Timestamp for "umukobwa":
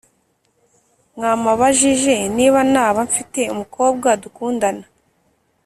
3.53-4.07